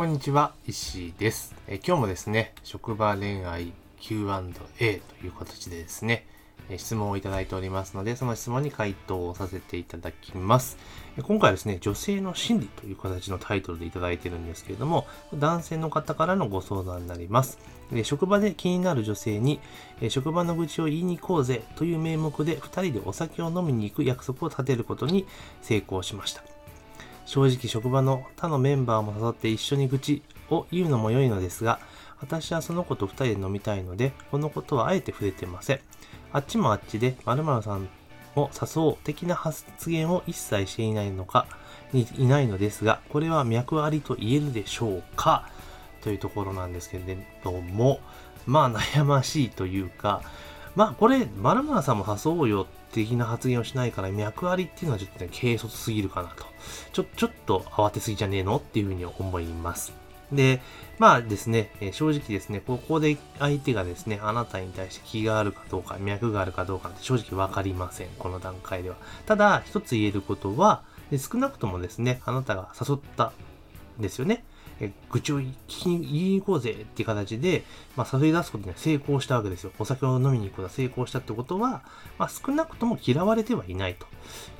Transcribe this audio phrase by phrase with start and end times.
[0.00, 1.54] こんにちは、石井です。
[1.68, 6.26] え今日もですね、職場恋愛 Q&A という形でですね、
[6.70, 10.78] え質問をいただいておりますので、その質問に回答をさせていただきます。
[11.18, 17.58] え今回はですね、女性の心理という形のタイトルでいただいてるんですけれども、男性の方からのご相談になります。
[17.92, 19.60] で職場で気になる女性に、
[20.00, 25.26] え職場の愚痴を言いに行こうぜという名目で2人でお酒を飲みに行く約束を立てることに
[25.60, 26.42] 成功しました。
[27.30, 31.78] 正直職場の他のメンバーも誘って一緒に愚痴を言うのも良いのですが、
[32.20, 35.80] 私はその子と二人で飲みたいので、このことはあえて触れてません。
[36.32, 37.88] あっちもあっちで〇〇さん
[38.34, 41.46] を誘う的な発言を一切していないのか、
[41.92, 45.48] いいないのですが、これは脈ありと言えるでしょうか？
[46.02, 48.00] というところなんですけれども、
[48.44, 50.22] まあ悩ましいというか、
[50.74, 56.44] まあこれ、〇〇さんも誘おうよ的な発言をしないから脈ありっていうのはちょっとね、軽率すぎるかなと。
[56.92, 59.92] ちょ、ちょっと慌てすぎじゃねえのっていうふうに思います。
[60.32, 60.60] で、
[60.98, 68.08] まあですね、え正直ですね、ここで相手がですね、あなたに対して気があるかどうか、脈があるかどうかって正直わかりません。
[68.18, 68.96] この段階では。
[69.26, 70.82] ただ、一つ言えることは、
[71.18, 73.32] 少なくともですね、あなたが誘った
[73.98, 74.44] んですよね。
[74.80, 77.64] え愚痴を聞きに言いに行こうぜっていう形で、
[77.96, 79.72] まあ、誘い出すことには成功したわけですよ。
[79.78, 81.82] お酒を飲みに行くことは成功したってことは、
[82.18, 84.06] まあ、少なくとも嫌われてはいないと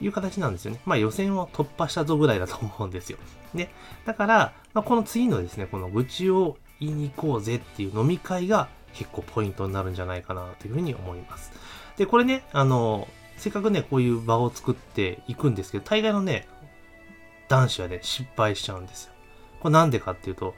[0.00, 0.80] いう形なんですよね。
[0.84, 3.18] まあ、予選を突破したぞぐらいだと思うんですよ。
[3.54, 3.72] ね。
[4.04, 11.52] だから、まあ、この次のですね、この愚痴を言いに行こうぜっていう飲み会が結構ポイントになるんじゃないかなというふうに思います。
[11.96, 16.46] で、これね、あの、せっかくね、こういう場を作っていくんですけど、大概のね、
[17.48, 19.12] 男子はね、失敗しちゃうんですよ。
[19.60, 20.54] これなんでかっていうと、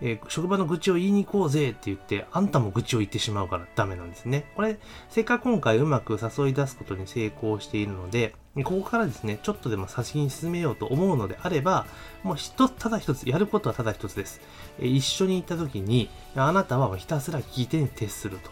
[0.00, 4.50] えー職場の愚痴を言いに行こうぜって言って、あんたも愚痴を言ってしまうからダメなんですね。
[4.56, 11.86] これ、せっかく今回うまく誘い出すことに成功しているので、ここからですね、ちょっとでも先に進めようと思うのであれば、
[12.22, 14.40] もう一つ、ただ一つ、やることはただ一つです。
[14.78, 18.50] えー一緒に行った時に、あなたはひたすら聞いてに徹すると。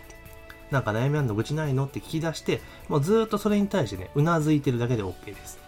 [0.71, 5.59] なんか悩みあんの愚痴ないのって聞き出して、もうずっとそれに対してね、うなずいてるだけで OK です。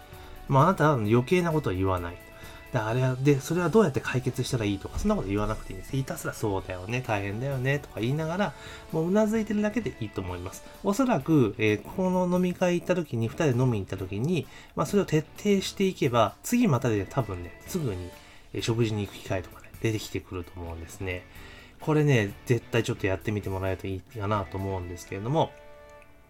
[0.47, 2.26] もうあなたは余計なことは言わない。
[2.73, 5.91] で、あれは、で、それはどうやって解決したらいいとか、そんなこと言わなくていいんです。
[5.95, 8.53] ひたすらそうだよね、大変だよね、とか言いながら、
[8.91, 10.63] もううなずいてるだけでいいと思います。
[10.83, 14.45] おそらく、えーこの飲み会行った時に、二人で飲みに行った時に、
[14.75, 18.09] まあ、それを徹底していけば、次またで、ね、多分ね、すぐに、
[18.53, 21.23] え食事に行く機会とかね、出てきてくると思うんですね。
[21.79, 25.51] これね、絶対ちょっとやってみてもらえるといいかなと思うんですけれども、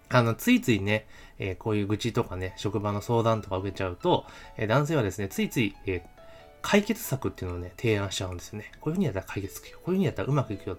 [0.09, 1.05] あの、ついついね、
[1.39, 4.25] えーこういう愚痴とかね、職場の相談とか受けちゃうと、
[4.57, 6.16] えー男性はですね、ついつい、えー
[6.62, 8.72] 解決策っていうのをね、提案しちゃうんですよね。
[8.81, 9.79] こういう風にやったら解決つくよ。
[9.84, 10.75] こういう風にやったらうまくいくよ。
[10.75, 10.78] っ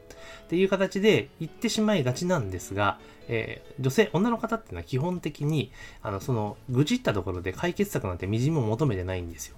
[0.49, 5.72] ていう形で言ってしまいがちなんですが、えー女性、女の方っていうのは基本的に、
[6.03, 9.56] あの、その、愚痴ったところで解決策なんてみじんも求めてないんですよ。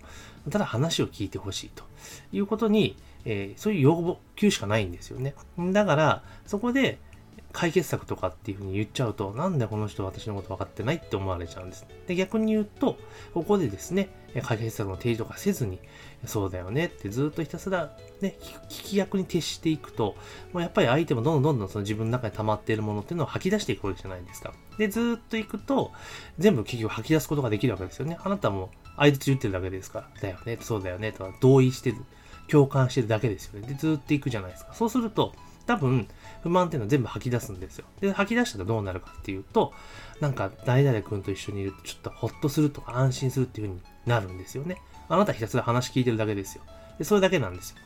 [0.51, 1.85] ただ話を聞いてほしいと
[2.33, 5.35] いうことに、えーそういう要望求しかないんですよね。
[5.73, 6.99] だから、そこで、
[7.53, 11.87] 解決策とかっていう風に言っちゃうと、なんでこの人私のこと分かってないって思われちゃうんです。
[12.07, 12.97] で、逆に言うと、
[13.35, 14.09] ここでですね、
[14.43, 15.81] 解決策の提示とかせずに、
[16.25, 18.37] そうだよねってずっとひたすらね、
[18.69, 20.17] 聞き役に徹していくと、
[20.53, 24.53] もうやっぱり相手もどんどんどんどんその自分の中に溜まっているものっていうのを吐き出していくわけじゃないですか。
[24.79, 25.93] で、ずっといくと、
[26.39, 28.17] 全部結局吐き出すことができるわけですよね。
[28.23, 31.97] あなたも相槌言ってるだけですから、だよね、そうだよね、とか同意してる、
[32.49, 33.67] 共感してるだけですよね。
[33.67, 34.75] で、ずっといくじゃないですか。
[34.75, 35.35] そうすると、
[35.67, 36.09] 多分、
[36.43, 37.85] 不満っていうのは全部吐き出すんですよ。
[38.01, 39.73] で、吐き出したらどうなるかっていうと、
[40.21, 44.77] なんか、誰々君と一緒にいるとちょっとほっとするとか安心するっていう風になるんですよね。
[45.09, 46.63] あなたひたすら話聞いてるだけですよ。
[46.99, 47.77] で、それだけなんですよ。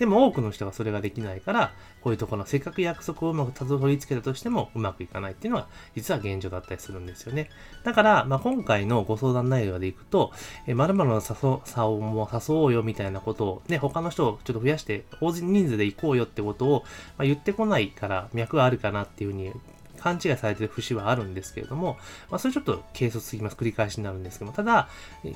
[0.00, 7.50] でも多くの人がそれができないから、こういうところのせっかく約束をうまくたどり着けたとしてもうまくいかないっていうのは実は現状だったりするんですよね。
[7.84, 10.32] だから、まあ、今回のご相談内容でいくと、
[10.66, 16.84] え〇〇の誘差をも誘おうよみたいなことをね、他の人をちょっと増やして大人数で行こうよってことを、
[17.18, 19.52] まあ、言ってこないから脈があるかなっていうふうに
[20.00, 21.98] 勘違いされてる節はあるんですけれども、
[22.30, 23.56] まあ、それちょっと軽率すぎます。
[23.56, 24.88] 繰り返しになるんですけども、ただ、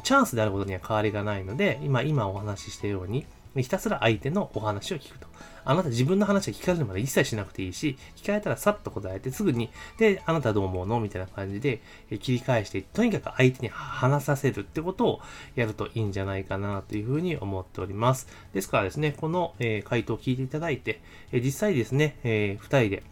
[0.02, 5.26] チャンスであることには変わりがないので、今、今お話ししたように、でひたすら相手のお話を聞くと。
[5.66, 11.80] あなた自分の話は聞かれるまで一切しなくていいし、聞かれたらさっと答えてすぐに、で、あなたどう思うのみたいな感じで
[12.20, 15.20] 切り返して、とにかく相手に話させるってことを
[15.54, 18.28] やるといいんじゃないかなというふうに思っております。
[18.52, 21.00] ですからですね、この、え回答を聞いていただいて、
[21.32, 23.02] え実際ですね、えー二人で、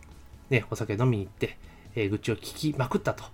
[0.50, 1.56] ね、お酒飲みに行って、
[1.94, 3.24] えー、愚痴を聞きまくったと。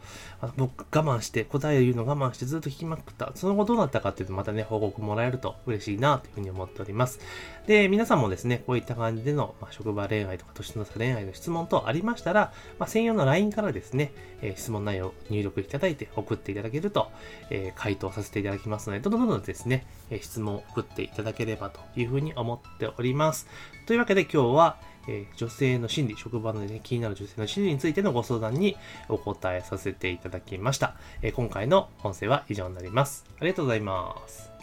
[0.56, 3.32] 僕我慢して、答えを言うのを我慢してずっと聞きまくった。
[3.34, 7.18] その後どうなったかっていうとまたね、報告もらえると嬉しいなというふうに思っております。
[7.66, 17.10] で、皆さんもですね、こういった感じでの、まあ、職場恋愛とか年の差恋愛の質問等ありましたら、まあ、専用の LINE からですね、えー、質問内容を入力いただいて送っていただけると、
[17.50, 23.48] えー、回答させていただきますので、どんどんどんどんですね、え質問を送っていただければというふうに思っております。
[23.86, 24.76] というわけで今日は、
[25.08, 28.76] えー、女性の心理、職場の、ね、気になる女性の心理についてのご相談に
[29.08, 30.94] お答えさせていただきました。
[31.22, 33.24] えー、今回の音声は以上になります。
[33.40, 34.57] ありがとうございます。